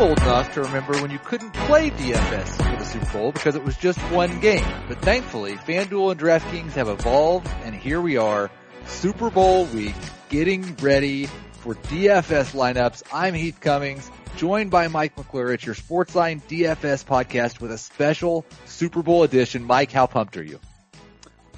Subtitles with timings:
[0.00, 3.62] Old enough to remember when you couldn't play DFS for the Super Bowl because it
[3.62, 4.64] was just one game.
[4.88, 8.50] But thankfully, FanDuel and DraftKings have evolved and here we are,
[8.86, 9.94] Super Bowl week,
[10.30, 13.02] getting ready for DFS lineups.
[13.12, 15.52] I'm Heath Cummings, joined by Mike McClure.
[15.52, 19.64] It's your Sportsline DFS podcast with a special Super Bowl edition.
[19.64, 20.60] Mike, how pumped are you?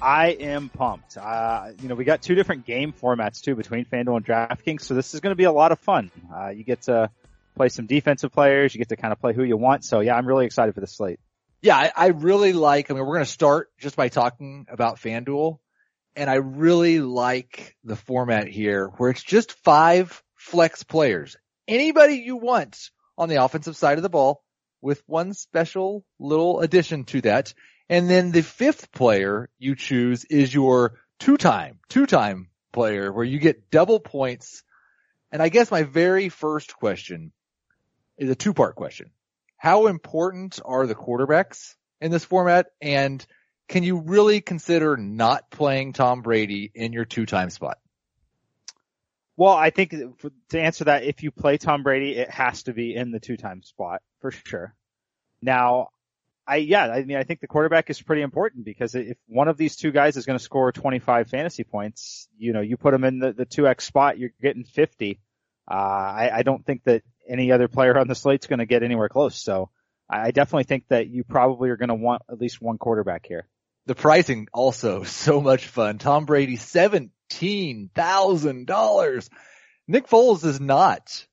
[0.01, 1.15] I am pumped.
[1.15, 4.95] Uh, you know, we got two different game formats too between FanDuel and DraftKings, so
[4.95, 6.11] this is going to be a lot of fun.
[6.35, 7.09] Uh, you get to
[7.53, 9.85] play some defensive players, you get to kind of play who you want.
[9.85, 11.19] So yeah, I'm really excited for the slate.
[11.61, 14.97] Yeah, I, I really like, I mean, we're going to start just by talking about
[14.97, 15.59] FanDuel
[16.15, 21.35] and I really like the format here where it's just five flex players.
[21.67, 24.43] Anybody you want on the offensive side of the ball
[24.81, 27.53] with one special little addition to that.
[27.89, 33.25] And then the fifth player you choose is your two time, two time player where
[33.25, 34.63] you get double points.
[35.31, 37.31] And I guess my very first question
[38.23, 39.11] is a two part question.
[39.57, 42.67] How important are the quarterbacks in this format?
[42.81, 43.25] And
[43.69, 47.77] can you really consider not playing Tom Brady in your two time spot?
[49.35, 49.95] Well, I think
[50.49, 53.37] to answer that, if you play Tom Brady, it has to be in the two
[53.37, 54.75] time spot for sure.
[55.41, 55.89] Now,
[56.45, 59.57] I, yeah, I mean, I think the quarterback is pretty important because if one of
[59.57, 63.05] these two guys is going to score 25 fantasy points, you know, you put them
[63.05, 65.19] in the, the 2x spot, you're getting 50.
[65.69, 68.83] Uh, I, I don't think that any other player on the slate's going to get
[68.83, 69.41] anywhere close.
[69.41, 69.69] So
[70.09, 73.47] I definitely think that you probably are going to want at least one quarterback here.
[73.85, 75.97] The pricing also so much fun.
[75.97, 79.29] Tom Brady, $17,000.
[79.87, 81.25] Nick Foles is not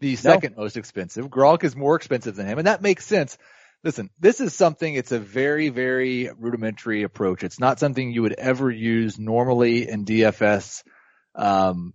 [0.00, 0.62] the second no.
[0.62, 1.28] most expensive.
[1.28, 3.36] Gronk is more expensive than him and that makes sense
[3.84, 7.44] listen, this is something, it's a very, very rudimentary approach.
[7.44, 10.82] It's not something you would ever use normally in DFS.
[11.34, 11.94] Um,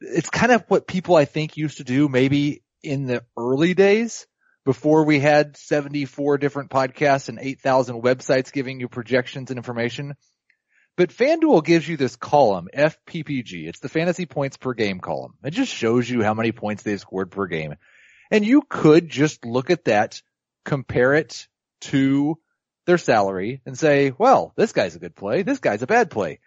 [0.00, 4.26] it's kind of what people I think used to do maybe in the early days
[4.64, 10.14] before we had 74 different podcasts and 8,000 websites giving you projections and information.
[10.96, 13.66] But FanDuel gives you this column, FPPG.
[13.66, 15.34] It's the fantasy points per game column.
[15.42, 17.74] It just shows you how many points they've scored per game.
[18.30, 20.22] And you could just look at that
[20.64, 21.46] compare it
[21.82, 22.38] to
[22.86, 25.42] their salary and say, well, this guy's a good play.
[25.42, 26.40] This guy's a bad play.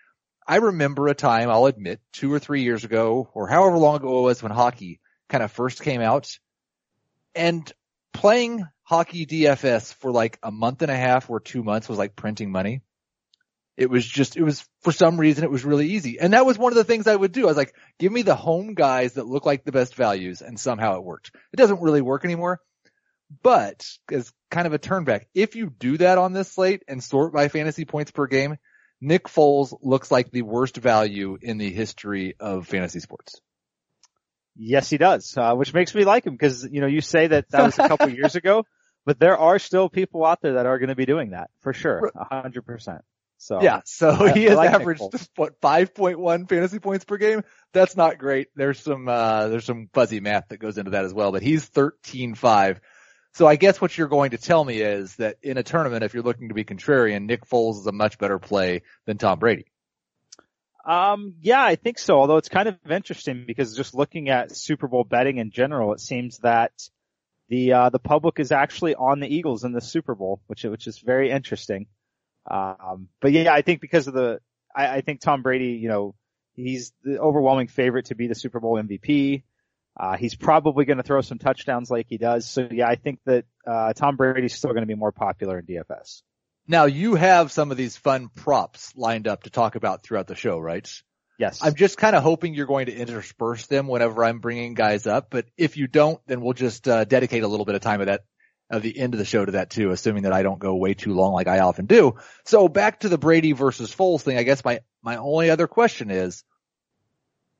[0.48, 4.20] I remember a time, I'll admit, two or three years ago or however long ago
[4.20, 6.38] it was when hockey kind of first came out
[7.36, 7.72] and
[8.14, 12.16] playing hockey DFS for like a month and a half or two months was like
[12.16, 12.82] printing money.
[13.76, 16.20] It was just, it was, for some reason, it was really easy.
[16.20, 17.44] And that was one of the things I would do.
[17.44, 20.60] I was like, give me the home guys that look like the best values and
[20.60, 21.32] somehow it worked.
[21.54, 22.60] It doesn't really work anymore.
[23.44, 27.34] But as kind of a turnback, if you do that on this slate and sort
[27.34, 28.58] by fantasy points per game,
[29.00, 33.42] Nick Foles looks like the worst value in the history of fantasy sports.
[34.58, 37.50] Yes, he does, uh, which makes me like him because, you know, you say that
[37.52, 38.66] that was a couple years ago,
[39.06, 41.74] but there are still people out there that are going to be doing that for
[41.74, 42.12] sure.
[42.16, 43.02] A hundred percent.
[43.40, 45.04] So yeah, so I, he has like averaged
[45.36, 47.44] what 5.1 fantasy points per game.
[47.72, 48.48] That's not great.
[48.56, 51.70] There's some, uh, there's some fuzzy math that goes into that as well, but he's
[51.70, 52.80] 13-5
[53.38, 56.16] so I guess what you're going to tell me is that in a tournament, if
[56.16, 59.68] you're looking to be contrarian, Nick Foles is a much better play than Tom Brady.
[60.88, 62.18] Um, yeah, I think so.
[62.18, 66.00] Although it's kind of interesting because just looking at Super Bowl betting in general, it
[66.00, 66.72] seems that
[67.50, 70.88] the uh, the public is actually on the Eagles in the Super Bowl, which which
[70.88, 71.88] is very interesting.
[72.50, 74.40] Um, but yeah, I think because of the,
[74.74, 76.16] I, I think Tom Brady, you know,
[76.54, 79.44] he's the overwhelming favorite to be the Super Bowl MVP.
[80.00, 82.48] Uh, he's probably going to throw some touchdowns like he does.
[82.50, 85.66] So yeah, I think that uh, Tom Brady's still going to be more popular in
[85.66, 86.22] DFS.
[86.68, 90.36] Now you have some of these fun props lined up to talk about throughout the
[90.36, 90.90] show, right?
[91.40, 91.60] Yes.
[91.62, 95.28] I'm just kind of hoping you're going to intersperse them whenever I'm bringing guys up.
[95.30, 98.06] But if you don't, then we'll just uh, dedicate a little bit of time at
[98.06, 98.22] that
[98.70, 100.94] of the end of the show to that too, assuming that I don't go way
[100.94, 102.16] too long like I often do.
[102.46, 104.38] So back to the Brady versus Foles thing.
[104.38, 106.44] I guess my my only other question is,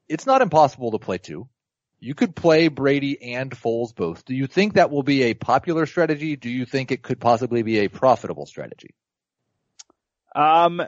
[0.10, 1.48] it's not impossible to play two.
[2.00, 4.26] You could play Brady and Foles both.
[4.26, 6.36] Do you think that will be a popular strategy?
[6.36, 8.94] Do you think it could possibly be a profitable strategy?
[10.38, 10.82] Um,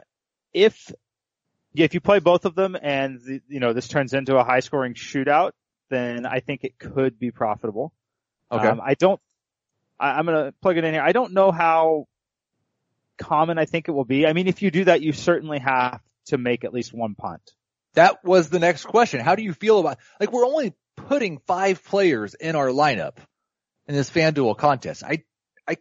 [0.52, 0.92] if
[1.74, 4.60] if you play both of them and the, you know this turns into a high
[4.60, 5.52] scoring shootout,
[5.88, 7.92] then I think it could be profitable.
[8.50, 8.66] Okay.
[8.66, 9.20] Um, I don't.
[9.98, 11.02] I, I'm gonna plug it in here.
[11.02, 12.06] I don't know how
[13.18, 14.26] common I think it will be.
[14.26, 17.42] I mean, if you do that, you certainly have to make at least one punt.
[17.94, 19.20] That was the next question.
[19.20, 23.16] How do you feel about, like we're only putting five players in our lineup
[23.86, 25.02] in this FanDuel contest.
[25.02, 25.24] I,
[25.68, 25.76] I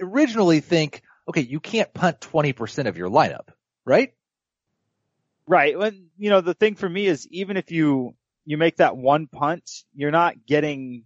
[0.00, 3.48] originally think, okay, you can't punt 20% of your lineup,
[3.84, 4.12] right?
[5.46, 5.78] Right.
[5.78, 9.26] When, you know, the thing for me is even if you, you make that one
[9.26, 11.04] punt, you're not getting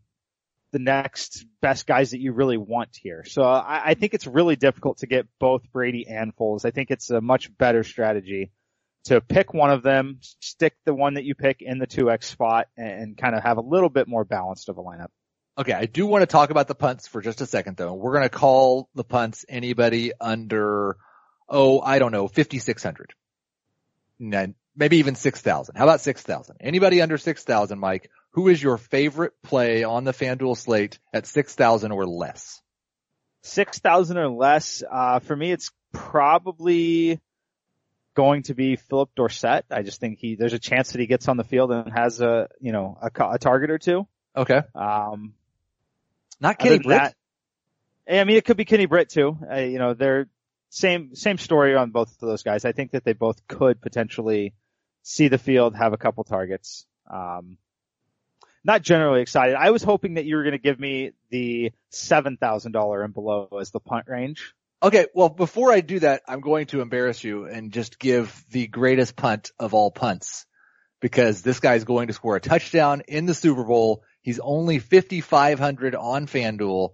[0.70, 3.24] the next best guys that you really want here.
[3.24, 6.64] So I, I think it's really difficult to get both Brady and Foles.
[6.64, 8.52] I think it's a much better strategy
[9.04, 12.68] to pick one of them, stick the one that you pick in the 2x spot
[12.76, 15.08] and, and kind of have a little bit more balanced of a lineup.
[15.58, 17.92] Okay, I do want to talk about the punts for just a second though.
[17.92, 20.96] We're going to call the punts anybody under,
[21.48, 23.12] oh, I don't know, 5,600.
[24.20, 25.74] Maybe even 6,000.
[25.76, 26.58] How about 6,000?
[26.60, 31.90] Anybody under 6,000, Mike, who is your favorite play on the FanDuel slate at 6,000
[31.90, 32.62] or less?
[33.42, 37.18] 6,000 or less, uh, for me it's probably
[38.14, 39.64] going to be Phillip Dorsett.
[39.72, 42.20] I just think he, there's a chance that he gets on the field and has
[42.20, 44.06] a, you know, a, a target or two.
[44.36, 44.60] Okay.
[44.76, 45.34] Um,
[46.40, 47.14] not Kenny Britt.
[48.06, 49.36] That, I mean, it could be Kenny Britt too.
[49.50, 50.28] Uh, you know, they're
[50.70, 52.64] same same story on both of those guys.
[52.64, 54.54] I think that they both could potentially
[55.02, 56.86] see the field, have a couple targets.
[57.10, 57.56] Um,
[58.64, 59.54] not generally excited.
[59.54, 63.14] I was hoping that you were going to give me the seven thousand dollar and
[63.14, 64.54] below as the punt range.
[64.82, 68.68] Okay, well, before I do that, I'm going to embarrass you and just give the
[68.68, 70.46] greatest punt of all punts
[71.00, 75.94] because this guy's going to score a touchdown in the Super Bowl He's only 5,500
[75.94, 76.90] on FanDuel.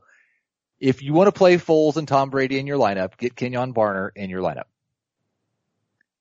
[0.78, 4.10] If you want to play Foles and Tom Brady in your lineup, get Kenjon Barner
[4.14, 4.64] in your lineup.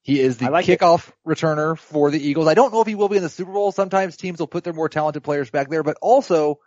[0.02, 1.14] He is the like kickoff it.
[1.26, 2.46] returner for the Eagles.
[2.46, 3.72] I don't know if he will be in the Super Bowl.
[3.72, 6.60] Sometimes teams will put their more talented players back there, but also,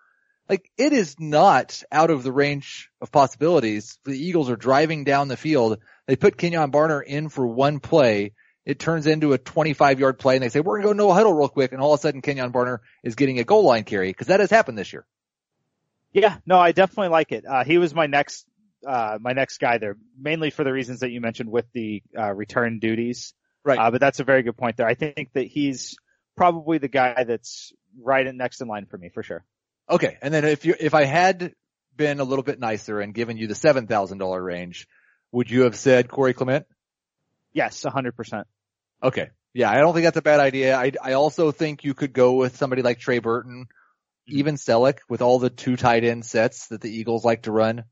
[0.50, 4.00] like, it is not out of the range of possibilities.
[4.06, 5.80] The Eagles are driving down the field.
[6.08, 8.34] They put Kenjon Barner in for one play
[8.68, 11.14] it turns into a 25 yard play and they say, we're going to go no
[11.14, 11.72] huddle real quick.
[11.72, 14.42] And all of a sudden Kenjon Barner is getting a goal line carry because that
[14.42, 15.06] has happened this year.
[16.12, 17.46] Yeah, no, I definitely like it.
[17.48, 18.46] Uh, he was my next,
[18.86, 22.34] uh, my next guy there, mainly for the reasons that you mentioned with the, uh,
[22.34, 23.34] return duties.
[23.64, 23.80] Right.
[23.80, 24.88] Uh, but that's a very good point there.
[24.88, 25.96] I think that he's
[26.36, 29.46] probably the guy that's right next in line for me for sure.
[29.90, 30.18] Okay.
[30.22, 31.54] And then if you, if I had
[31.96, 34.90] been a little bit nicer and given you the $7,000 range,
[35.32, 36.66] would you have said Corey Clement?
[37.54, 38.44] Yes, 100%.
[39.04, 39.30] Okay.
[39.54, 40.78] Yeah, I don't think that's a bad idea.
[40.78, 44.38] I, I also think you could go with somebody like Trey Burton, mm-hmm.
[44.38, 47.84] even Celek with all the two tight end sets that the Eagles like to run.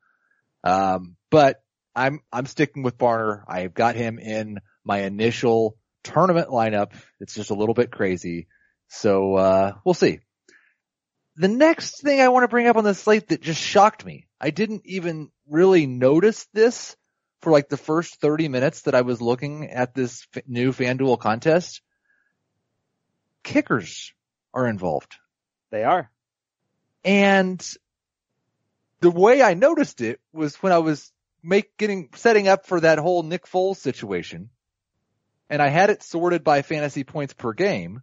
[0.63, 1.61] Um, but
[1.95, 3.43] I'm, I'm sticking with Barner.
[3.47, 6.91] I've got him in my initial tournament lineup.
[7.19, 8.47] It's just a little bit crazy.
[8.87, 10.19] So, uh, we'll see.
[11.37, 14.27] The next thing I want to bring up on the slate that just shocked me.
[14.39, 16.95] I didn't even really notice this
[17.45, 21.19] for like the first 30 minutes that I was looking at this f- new FanDuel
[21.19, 21.79] contest,
[23.43, 24.11] kickers
[24.51, 25.13] are involved.
[25.69, 26.09] They are.
[27.03, 27.63] And
[28.99, 31.11] the way I noticed it was when I was
[31.43, 34.49] make getting setting up for that whole Nick Foles situation.
[35.47, 38.01] And I had it sorted by fantasy points per game.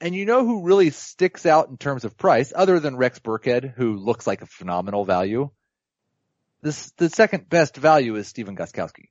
[0.00, 3.74] And you know who really sticks out in terms of price, other than Rex Burkhead,
[3.74, 5.50] who looks like a phenomenal value?
[6.62, 9.08] This, the second best value is Stephen Gostkowski.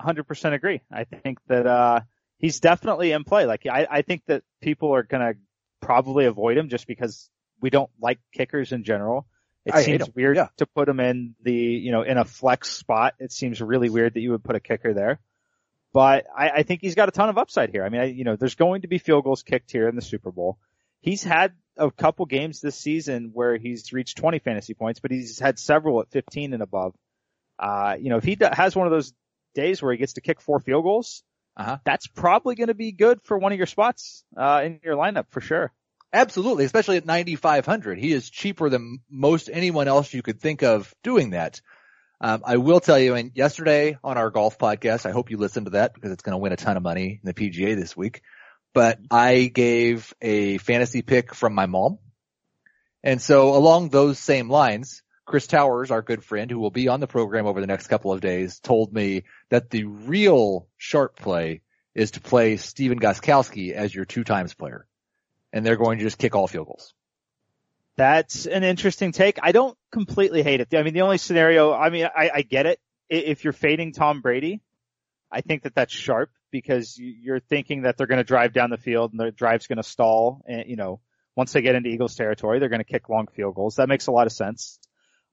[0.00, 0.80] 100% agree.
[0.90, 2.00] I think that, uh,
[2.38, 3.46] he's definitely in play.
[3.46, 5.34] Like, I, I think that people are gonna
[5.80, 7.28] probably avoid him just because
[7.60, 9.26] we don't like kickers in general.
[9.64, 10.48] It I seems weird yeah.
[10.58, 13.14] to put him in the, you know, in a flex spot.
[13.18, 15.20] It seems really weird that you would put a kicker there.
[15.94, 17.84] But I, I think he's got a ton of upside here.
[17.84, 20.02] I mean, I, you know, there's going to be field goals kicked here in the
[20.02, 20.58] Super Bowl.
[21.04, 25.38] He's had a couple games this season where he's reached 20 fantasy points, but he's
[25.38, 26.94] had several at 15 and above.
[27.58, 29.12] Uh, you know, if he has one of those
[29.54, 31.22] days where he gets to kick four field goals,
[31.58, 31.76] uh-huh.
[31.84, 35.26] that's probably going to be good for one of your spots, uh, in your lineup
[35.28, 35.74] for sure.
[36.10, 37.98] Absolutely, especially at 9,500.
[37.98, 41.60] He is cheaper than most anyone else you could think of doing that.
[42.18, 45.66] Um, I will tell you, and yesterday on our golf podcast, I hope you listened
[45.66, 47.94] to that because it's going to win a ton of money in the PGA this
[47.94, 48.22] week
[48.74, 51.98] but I gave a fantasy pick from my mom.
[53.02, 57.00] And so along those same lines, Chris Towers, our good friend who will be on
[57.00, 61.62] the program over the next couple of days, told me that the real sharp play
[61.94, 64.86] is to play Stephen Gostkowski as your two times player.
[65.52, 66.92] And they're going to just kick all field goals.
[67.96, 69.38] That's an interesting take.
[69.40, 70.74] I don't completely hate it.
[70.74, 72.80] I mean, the only scenario, I mean, I, I get it.
[73.08, 74.60] If you're fading Tom Brady,
[75.30, 78.76] I think that that's sharp because you're thinking that they're going to drive down the
[78.76, 80.40] field and the drive's going to stall.
[80.46, 81.00] And, you know,
[81.34, 83.74] once they get into Eagles territory, they're going to kick long field goals.
[83.74, 84.78] That makes a lot of sense.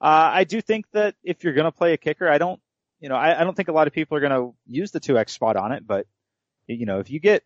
[0.02, 2.60] Uh, I do think that if you're going to play a kicker, I don't,
[3.00, 5.00] you know, I, I don't think a lot of people are going to use the
[5.00, 6.08] 2x spot on it, but
[6.66, 7.44] you know, if you get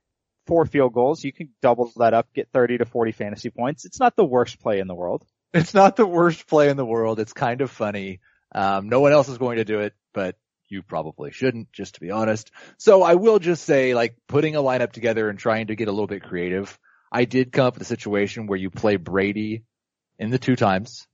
[0.47, 3.83] four field goals, you can double that up, get 30 to 40 fantasy points.
[3.83, 5.25] It's not the worst play in the world.
[5.53, 7.19] It's not the worst play in the world.
[7.19, 8.19] It's kind of funny.
[8.53, 10.37] Um, no one else is going to do it, but
[10.75, 12.51] you probably shouldn't, just to be honest.
[12.77, 15.91] So I will just say, like, putting a lineup together and trying to get a
[15.91, 16.77] little bit creative.
[17.11, 19.63] I did come up with a situation where you play Brady
[20.19, 21.07] in the two times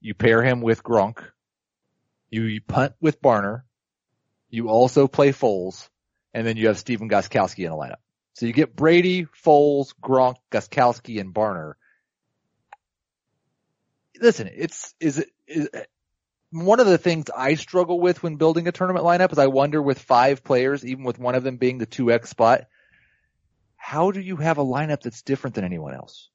[0.00, 1.18] You pair him with Gronk.
[2.30, 3.62] You, punt with Barner.
[4.50, 5.88] You also play Foles.
[6.32, 8.00] And then you have Stephen Gostkowski in a lineup.
[8.34, 11.74] So you get Brady, Foles, Gronk, Gostkowski, and Barner.
[14.20, 15.68] Listen, it's, is it, is,
[16.50, 19.82] one of the things I struggle with when building a tournament lineup is I wonder
[19.82, 22.66] with five players, even with one of them being the 2X spot,
[23.76, 26.28] how do you have a lineup that's different than anyone else?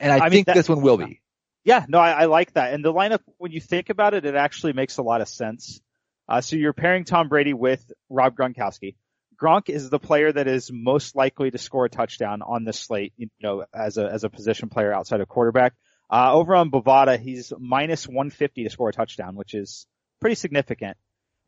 [0.00, 1.20] And I, I think mean, that, this one will be.
[1.64, 2.72] Yeah, no, I, I, like that.
[2.72, 5.80] And the lineup, when you think about it, it actually makes a lot of sense.
[6.28, 8.94] Uh, so you're pairing Tom Brady with Rob Gronkowski.
[9.40, 13.12] Gronk is the player that is most likely to score a touchdown on this slate,
[13.16, 15.74] you know, as a, as a position player outside of quarterback.
[16.10, 19.86] Uh, over on Bovada, he's minus 150 to score a touchdown, which is
[20.20, 20.96] pretty significant.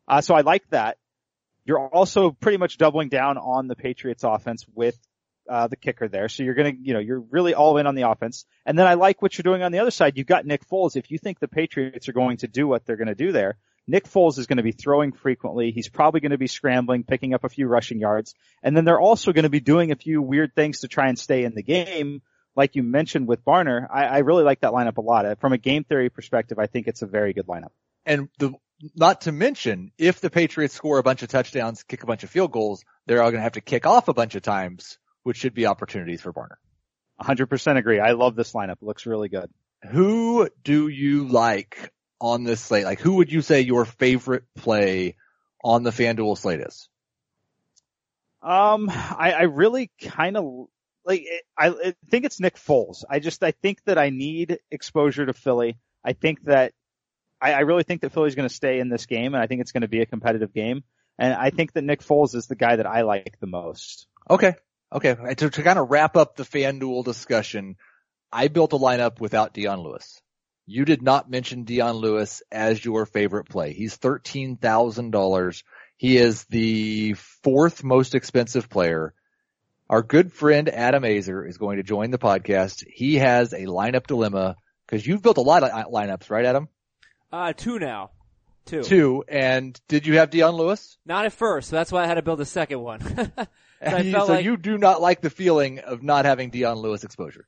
[0.07, 0.97] Uh, so I like that.
[1.65, 4.97] You're also pretty much doubling down on the Patriots offense with,
[5.49, 6.29] uh, the kicker there.
[6.29, 8.45] So you're gonna, you know, you're really all in on the offense.
[8.65, 10.17] And then I like what you're doing on the other side.
[10.17, 10.95] You've got Nick Foles.
[10.95, 14.05] If you think the Patriots are going to do what they're gonna do there, Nick
[14.05, 15.71] Foles is to be throwing frequently.
[15.71, 18.35] He's probably to be scrambling, picking up a few rushing yards.
[18.61, 21.43] And then they're also to be doing a few weird things to try and stay
[21.43, 22.21] in the game
[22.55, 25.39] like you mentioned with Barner, I, I really like that lineup a lot.
[25.39, 27.71] From a game theory perspective, I think it's a very good lineup.
[28.05, 28.53] And the,
[28.95, 32.29] not to mention, if the Patriots score a bunch of touchdowns, kick a bunch of
[32.29, 35.37] field goals, they're all going to have to kick off a bunch of times, which
[35.37, 36.57] should be opportunities for Barner.
[37.21, 37.99] 100% agree.
[37.99, 38.73] I love this lineup.
[38.73, 39.49] It looks really good.
[39.91, 42.85] Who do you like on this slate?
[42.85, 45.15] Like who would you say your favorite play
[45.63, 46.87] on the FanDuel slate is?
[48.43, 50.67] Um, I, I really kind of
[51.05, 53.03] like eh, I, I think it's Nick Foles.
[53.09, 55.77] I just I think that I need exposure to Philly.
[56.03, 56.73] I think that
[57.41, 59.61] I, I really think that Philly's going to stay in this game, and I think
[59.61, 60.83] it's going to be a competitive game.
[61.17, 64.07] And I think that Nick Foles is the guy that I like the most.
[64.29, 64.55] Okay,
[64.91, 65.15] okay.
[65.35, 67.75] To, to kind of wrap up the FanDuel discussion,
[68.31, 70.21] I built a lineup without Dion Lewis.
[70.65, 73.73] You did not mention Dion Lewis as your favorite play.
[73.73, 75.63] He's thirteen thousand dollars.
[75.97, 79.13] He is the fourth most expensive player
[79.91, 82.85] our good friend Adam Aizer is going to join the podcast.
[82.87, 84.55] He has a lineup dilemma
[84.87, 86.69] because you've built a lot of lineups, right, Adam?
[87.29, 88.11] Uh, two now.
[88.65, 88.83] Two.
[88.83, 89.25] Two.
[89.27, 90.97] And did you have Dion Lewis?
[91.05, 91.69] Not at first.
[91.69, 93.01] So that's why I had to build a second one.
[93.35, 93.41] so,
[94.11, 97.45] so like, you do not like the feeling of not having Dion Lewis exposure.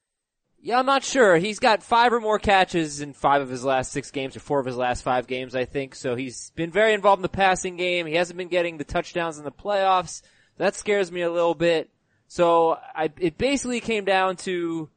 [0.59, 1.37] Yeah, I'm not sure.
[1.37, 4.59] He's got five or more catches in five of his last six games, or four
[4.59, 5.95] of his last five games, I think.
[5.95, 8.05] So he's been very involved in the passing game.
[8.05, 10.21] He hasn't been getting the touchdowns in the playoffs.
[10.57, 11.89] That scares me a little bit.
[12.33, 14.89] So I, it basically came down to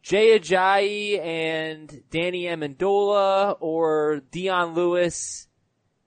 [0.00, 5.48] Jay Ajayi and Danny Amendola or Dion Lewis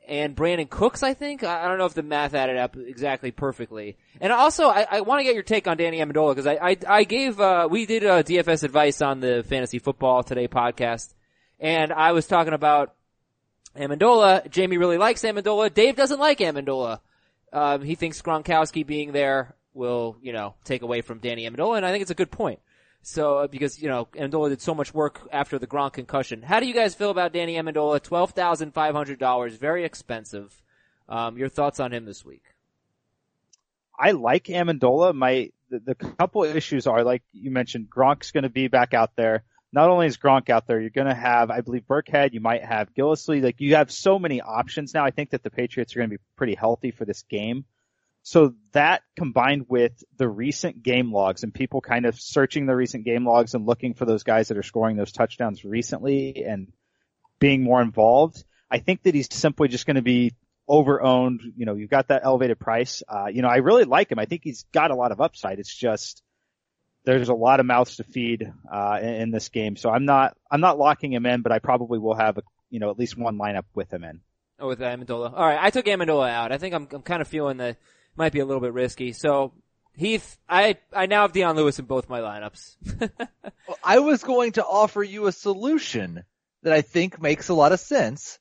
[0.07, 1.43] and Brandin Cooks, I think.
[1.43, 3.97] I don't know if the math added up exactly perfectly.
[4.21, 6.77] And also, I, I want to get your take on Danny Amendola because I, I,
[6.87, 11.13] I, gave, uh, we did a DFS advice on the Fantasy Football Today podcast,
[11.59, 12.95] and I was talking about
[13.75, 14.49] Amendola.
[14.49, 15.73] Jamie really likes Amendola.
[15.73, 17.01] Dave doesn't like Amendola.
[17.51, 21.85] Um, he thinks Gronkowski being there will, you know, take away from Danny Amendola, and
[21.85, 22.59] I think it's a good point.
[23.03, 26.41] So, uh, because, you know, Amendola did so much work after the Gronk concussion.
[26.41, 28.01] How do you guys feel about Danny Amendola?
[28.01, 30.61] $12,500, very expensive.
[31.07, 32.43] Um, your thoughts on him this week?
[33.97, 35.15] I like Amendola.
[35.15, 39.43] My, the, the couple issues are, like you mentioned, Gronk's gonna be back out there.
[39.71, 42.93] Not only is Gronk out there, you're gonna have, I believe, Burkhead, you might have
[42.93, 45.05] Gillislee, like you have so many options now.
[45.05, 47.65] I think that the Patriots are gonna be pretty healthy for this game.
[48.27, 53.05] So that combined with the recent game logs and people kind of searching the recent
[53.05, 56.73] game logs and looking for those guys that are scoring those touchdowns recently and
[57.39, 60.33] being more involved, I think that he's simply just going to be
[60.69, 61.39] overowned.
[61.55, 63.01] You know, you've got that elevated price.
[63.07, 64.19] Uh, you know, I really like him.
[64.19, 65.59] I think he's got a lot of upside.
[65.59, 66.21] It's just,
[67.05, 69.77] there's a lot of mouths to feed, uh, in, in this game.
[69.77, 72.81] So I'm not, I'm not locking him in, but I probably will have a, you
[72.81, 74.19] know, at least one lineup with him in.
[74.59, 75.31] Oh, with Amendola.
[75.33, 75.59] All right.
[75.61, 76.51] I took Amendola out.
[76.51, 77.77] I think I'm, I'm kind of feeling the,
[78.17, 79.13] might be a little bit risky.
[79.13, 79.53] So
[79.97, 82.75] Heath, I, I now have Dion Lewis in both my lineups.
[83.67, 86.23] well, I was going to offer you a solution
[86.61, 88.37] that I think makes a lot of sense.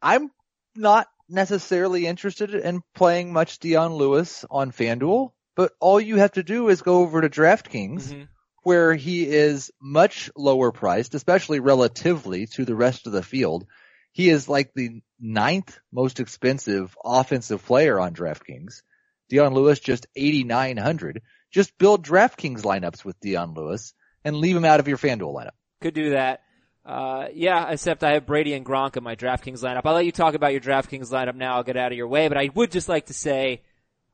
[0.00, 0.30] I'm
[0.74, 6.42] not necessarily interested in playing much Dion Lewis on FanDuel, but all you have to
[6.42, 8.22] do is go over to DraftKings mm-hmm.
[8.62, 13.66] where he is much lower priced, especially relatively to the rest of the field.
[14.12, 18.82] He is like the ninth most expensive offensive player on DraftKings.
[19.28, 21.22] Dion Lewis just 8,900.
[21.50, 23.94] Just build DraftKings lineups with Dion Lewis
[24.24, 25.50] and leave him out of your FanDuel lineup.
[25.80, 26.42] Could do that.
[26.84, 29.82] Uh, yeah, except I have Brady and Gronk in my DraftKings lineup.
[29.84, 31.56] I'll let you talk about your DraftKings lineup now.
[31.56, 33.62] I'll get out of your way, but I would just like to say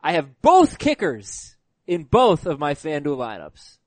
[0.03, 1.57] I have both kickers
[1.87, 3.79] in both of my FanDuel lineups.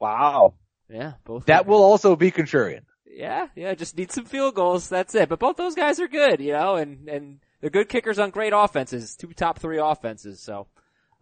[0.00, 0.54] Wow.
[0.88, 1.46] Yeah, both.
[1.46, 1.68] That kickers.
[1.68, 2.82] will also be contrarian.
[3.06, 4.88] Yeah, yeah, just need some field goals.
[4.88, 5.28] That's it.
[5.28, 8.52] But both those guys are good, you know, and, and they're good kickers on great
[8.54, 10.38] offenses, two top three offenses.
[10.38, 10.66] So,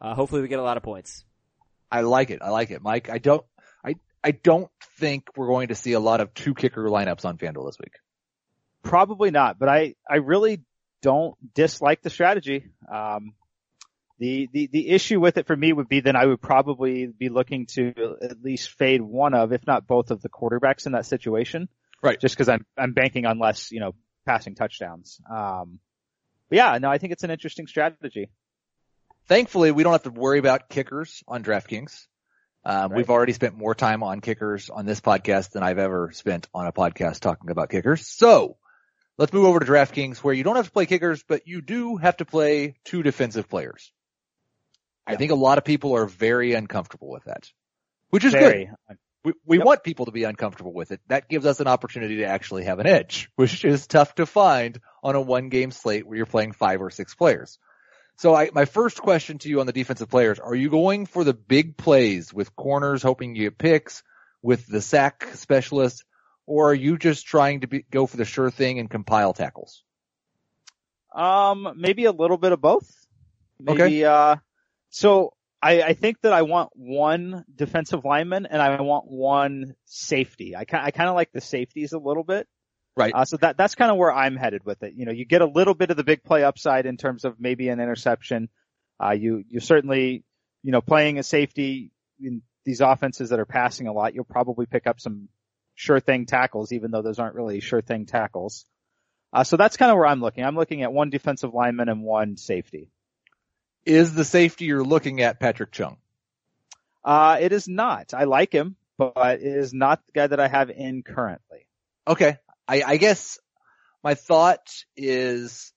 [0.00, 1.24] uh, hopefully we get a lot of points.
[1.88, 2.40] I like it.
[2.42, 3.08] I like it, Mike.
[3.08, 3.44] I don't,
[3.84, 3.94] I,
[4.24, 4.68] I don't
[4.98, 7.92] think we're going to see a lot of two kicker lineups on FanDuel this week.
[8.82, 10.62] Probably not, but I, I really
[11.00, 12.66] don't dislike the strategy.
[12.92, 13.34] Um,
[14.18, 17.28] the, the, the issue with it for me would be then I would probably be
[17.28, 21.06] looking to at least fade one of, if not both of the quarterbacks in that
[21.06, 21.68] situation.
[22.02, 22.18] Right.
[22.18, 23.94] Just cause I'm, I'm banking on less, you know,
[24.26, 25.20] passing touchdowns.
[25.30, 25.78] Um,
[26.52, 28.28] but yeah, no, I think it's an interesting strategy.
[29.26, 32.06] Thankfully, we don't have to worry about kickers on DraftKings.
[32.62, 32.98] Um, Right.
[32.98, 36.66] We've already spent more time on kickers on this podcast than I've ever spent on
[36.66, 38.06] a podcast talking about kickers.
[38.06, 38.58] So
[39.16, 41.96] let's move over to DraftKings where you don't have to play kickers, but you do
[41.96, 43.90] have to play two defensive players.
[45.06, 47.50] I think a lot of people are very uncomfortable with that,
[48.10, 48.66] which is Very.
[48.88, 48.98] good.
[49.24, 49.66] We, we Yep.
[49.66, 51.00] want people to be uncomfortable with it.
[51.06, 54.80] That gives us an opportunity to actually have an edge, which is tough to find
[55.02, 57.58] on a one game slate where you're playing five or six players.
[58.16, 61.24] So I, my first question to you on the defensive players, are you going for
[61.24, 64.02] the big plays with corners hoping you get picks
[64.42, 66.04] with the sack specialist
[66.46, 69.82] or are you just trying to be, go for the sure thing and compile tackles?
[71.14, 72.90] Um, maybe a little bit of both.
[73.58, 74.04] Maybe, Okay.
[74.04, 74.36] uh,
[74.90, 80.56] so I, I think that I want one defensive lineman and I want one safety.
[80.56, 82.48] I I kind of like the safeties a little bit.
[82.96, 83.12] Right.
[83.14, 84.94] Uh, so that, that's kind of where I'm headed with it.
[84.94, 87.40] You know, you get a little bit of the big play upside in terms of
[87.40, 88.48] maybe an interception.
[89.02, 90.24] Uh, you, you certainly,
[90.62, 94.66] you know, playing a safety in these offenses that are passing a lot, you'll probably
[94.66, 95.28] pick up some
[95.74, 98.66] sure thing tackles, even though those aren't really sure thing tackles.
[99.32, 100.44] Uh, so that's kind of where I'm looking.
[100.44, 102.90] I'm looking at one defensive lineman and one safety.
[103.84, 105.96] Is the safety you're looking at Patrick Chung?
[107.04, 108.14] Uh, it is not.
[108.14, 111.66] I like him, but it is not the guy that I have in currently.
[112.06, 112.36] Okay.
[112.68, 113.38] I, I guess
[114.02, 115.72] my thought is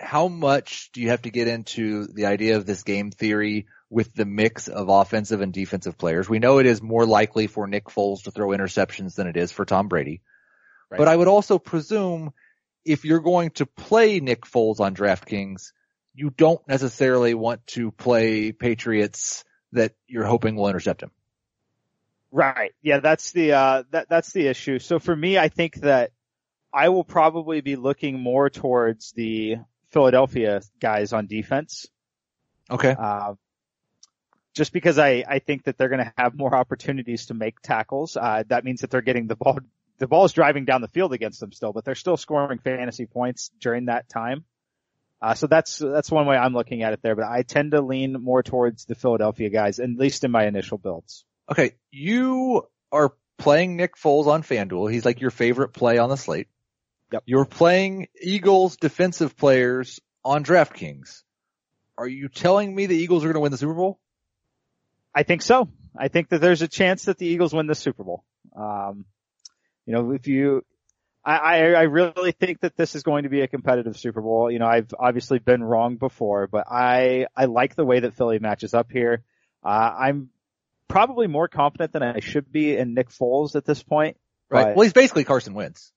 [0.00, 4.12] how much do you have to get into the idea of this game theory with
[4.14, 6.28] the mix of offensive and defensive players?
[6.28, 9.52] We know it is more likely for Nick Foles to throw interceptions than it is
[9.52, 10.22] for Tom Brady.
[10.90, 10.98] Right.
[10.98, 12.32] But I would also presume
[12.84, 15.72] if you're going to play Nick Foles on DraftKings,
[16.14, 21.10] you don't necessarily want to play Patriots that you're hoping will intercept him.
[22.34, 22.72] Right.
[22.82, 24.80] Yeah, that's the uh that that's the issue.
[24.80, 26.10] So for me, I think that
[26.72, 29.58] I will probably be looking more towards the
[29.92, 31.86] Philadelphia guys on defense.
[32.68, 32.96] Okay.
[32.98, 33.34] Uh,
[34.52, 38.16] just because I, I think that they're going to have more opportunities to make tackles.
[38.16, 39.60] Uh, that means that they're getting the ball,
[39.98, 43.06] the ball is driving down the field against them still, but they're still scoring fantasy
[43.06, 44.42] points during that time.
[45.22, 47.80] Uh, so that's, that's one way I'm looking at it there, but I tend to
[47.80, 51.24] lean more towards the Philadelphia guys, at least in my initial builds.
[51.50, 54.90] Okay, you are playing Nick Foles on FanDuel.
[54.90, 56.48] He's like your favorite play on the slate.
[57.12, 57.22] Yep.
[57.26, 61.22] You're playing Eagles defensive players on DraftKings.
[61.96, 64.00] Are you telling me the Eagles are going to win the Super Bowl?
[65.14, 65.68] I think so.
[65.96, 68.24] I think that there's a chance that the Eagles win the Super Bowl.
[68.56, 69.04] Um,
[69.86, 70.64] you know, if you,
[71.24, 74.50] I, I, I really think that this is going to be a competitive Super Bowl.
[74.50, 78.40] You know, I've obviously been wrong before, but I, I like the way that Philly
[78.40, 79.22] matches up here.
[79.62, 80.30] Uh, I'm
[80.88, 84.16] probably more confident than I should be in Nick Foles at this point.
[84.50, 84.64] Right.
[84.64, 85.92] But- well, he's basically Carson Wentz.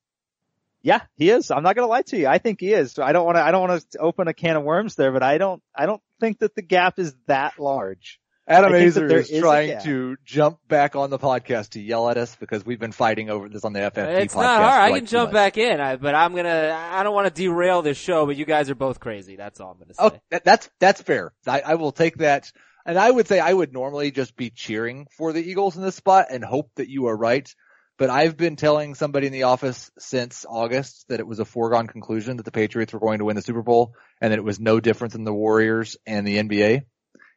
[0.84, 1.52] Yeah, he is.
[1.52, 2.28] I'm not going to lie to you.
[2.28, 2.98] I think he is.
[2.98, 5.24] I don't want to, I don't want to open a can of worms there, but
[5.24, 8.22] I don't, I don't think that the gap is that large.
[8.48, 12.10] Adam I Aizer there is is trying to jump back on the podcast to yell
[12.10, 14.38] at us because we've been fighting over this on the FFP It's podcast.
[14.38, 14.82] not for hard.
[14.82, 15.34] I can jump months.
[15.34, 16.90] back in, I, but I'm gonna.
[16.92, 19.36] I don't want to derail this show, but you guys are both crazy.
[19.36, 20.16] That's all I'm gonna oh, say.
[20.16, 21.34] Oh, that, that's that's fair.
[21.46, 22.50] I, I will take that.
[22.88, 25.96] And I would say I would normally just be cheering for the Eagles in this
[25.96, 27.54] spot and hope that you are right.
[27.98, 31.88] But I've been telling somebody in the office since August that it was a foregone
[31.88, 34.60] conclusion that the Patriots were going to win the Super Bowl and that it was
[34.60, 36.84] no different than the Warriors and the NBA.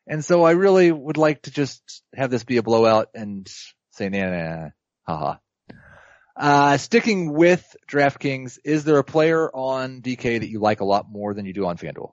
[0.06, 3.50] And so I really would like to just have this be a blowout and
[3.90, 4.68] say, nah, nah, nah,
[5.02, 5.36] haha.
[6.36, 11.06] Uh, sticking with DraftKings, is there a player on DK that you like a lot
[11.10, 12.12] more than you do on FanDuel?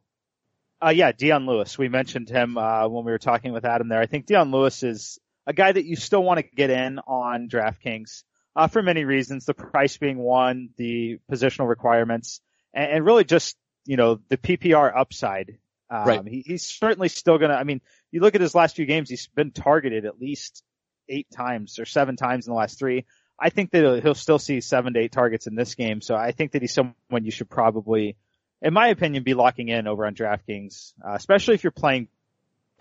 [0.85, 1.77] Uh, yeah, Dion Lewis.
[1.77, 3.99] We mentioned him, uh, when we were talking with Adam there.
[3.99, 7.49] I think Dion Lewis is a guy that you still want to get in on
[7.49, 8.23] DraftKings,
[8.55, 9.45] uh, for many reasons.
[9.45, 12.41] The price being one, the positional requirements,
[12.73, 15.57] and, and really just, you know, the PPR upside.
[15.89, 16.27] Um, Right.
[16.27, 19.27] he, he's certainly still gonna, I mean, you look at his last few games, he's
[19.27, 20.63] been targeted at least
[21.09, 23.05] eight times or seven times in the last three.
[23.39, 26.01] I think that he'll, he'll still see seven to eight targets in this game.
[26.01, 28.17] So I think that he's someone you should probably,
[28.61, 32.07] in my opinion, be locking in over on DraftKings, uh, especially if you're playing.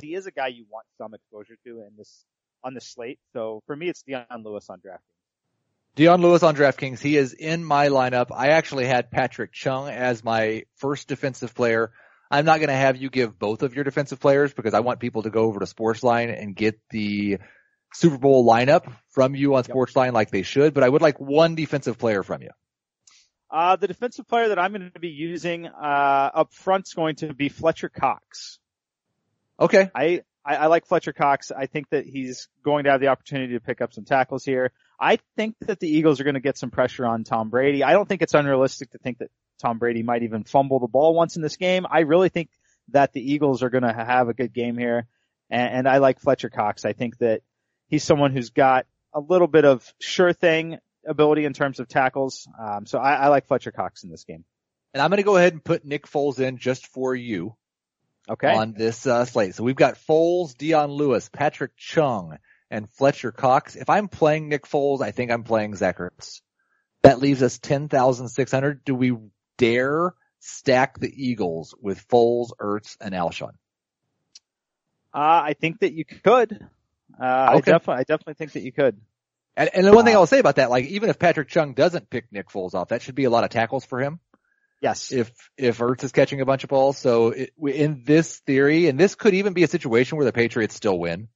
[0.03, 2.25] He is a guy you want some exposure to in this
[2.63, 3.19] on the slate.
[3.33, 4.99] So for me, it's Dion Lewis on DraftKings.
[5.95, 7.01] Dion Lewis on DraftKings.
[7.01, 8.27] He is in my lineup.
[8.31, 11.93] I actually had Patrick Chung as my first defensive player.
[12.31, 15.01] I'm not going to have you give both of your defensive players because I want
[15.01, 17.39] people to go over to Sportsline and get the
[17.95, 21.55] Super Bowl lineup from you on Sportsline like they should, but I would like one
[21.55, 22.51] defensive player from you.
[23.51, 27.33] Uh, the defensive player that I'm going to be using, uh, up front's going to
[27.33, 28.59] be Fletcher Cox.
[29.59, 29.91] Okay.
[29.95, 31.53] I, I, I like Fletcher Cox.
[31.53, 34.73] I think that he's going to have the opportunity to pick up some tackles here.
[34.99, 37.85] I think that the Eagles are going to get some pressure on Tom Brady.
[37.85, 39.31] I don't think it's unrealistic to think that
[39.61, 41.87] Tom Brady might even fumble the ball once in this game.
[41.89, 42.51] I really think
[42.89, 45.07] that the Eagles are going to have a good game here.
[45.51, 46.85] And, and I like Fletcher Cox.
[46.85, 47.43] I think that
[47.89, 52.49] he's someone who's got a little bit of sure thing ability in terms of tackles.
[52.59, 54.45] Um, so I, I like Fletcher Cox in this game.
[54.95, 57.55] And I'm going to go ahead and put Nick Foles in just for you.
[58.29, 58.53] Okay.
[58.53, 59.55] On this uh, slate.
[59.55, 62.39] So we've got Foles, Dion Lewis, Patrick Chung,
[62.71, 63.77] and Fletcher Cox.
[63.77, 66.41] If I'm playing Nick Foles, I think I'm playing Zach Ertz.
[67.03, 68.85] That leaves us 10,600.
[68.85, 69.17] Do we
[69.59, 73.53] dare stack the Eagles with Foles, Ertz, and Alshon?
[75.15, 76.67] Uh, I think that you could.
[77.19, 77.73] Uh, okay.
[77.73, 79.01] I definitely, I definitely think that you could.
[79.57, 81.73] And, and the one thing uh, I'll say about that, like even if Patrick Chung
[81.73, 84.21] doesn't pick Nick Foles off, that should be a lot of tackles for him.
[84.83, 85.11] Yes.
[85.13, 86.99] If, if Ertz is catching a bunch of balls.
[86.99, 90.75] So it, in this theory, and this could even be a situation where the Patriots
[90.75, 91.29] still win,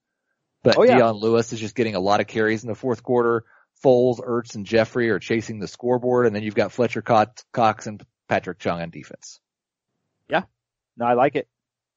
[0.63, 0.99] but oh, yeah.
[0.99, 3.45] Dion Lewis is just getting a lot of carries in the fourth quarter.
[3.83, 8.05] Foles, Ertz, and Jeffery are chasing the scoreboard, and then you've got Fletcher Cox and
[8.29, 9.41] Patrick Chung on defense.
[10.29, 10.43] Yeah.
[10.99, 11.49] No, I like it.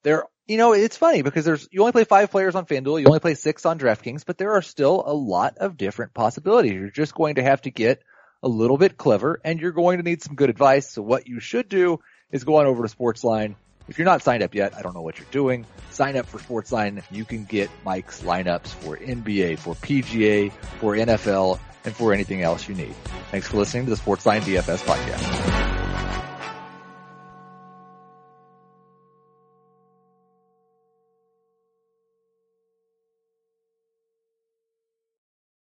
[0.02, 3.06] There, you know, it's funny because there's, you only play five players on FanDuel, you
[3.06, 6.72] only play six on DraftKings, but there are still a lot of different possibilities.
[6.72, 8.02] You're just going to have to get
[8.42, 10.90] a little bit clever and you're going to need some good advice.
[10.90, 13.54] So what you should do is go on over to Sportsline.
[13.88, 15.66] If you're not signed up yet, I don't know what you're doing.
[15.90, 17.02] Sign up for Sportsline.
[17.10, 22.68] You can get Mike's lineups for NBA, for PGA, for NFL, and for anything else
[22.68, 22.94] you need.
[23.30, 25.73] Thanks for listening to the Sportsline DFS podcast.